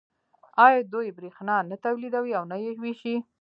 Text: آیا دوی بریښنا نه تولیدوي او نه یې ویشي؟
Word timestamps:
آیا 0.65 0.79
دوی 0.93 1.15
بریښنا 1.17 1.57
نه 1.69 1.75
تولیدوي 1.85 2.31
او 2.39 2.43
نه 2.51 2.57
یې 2.63 2.71
ویشي؟ 2.81 3.15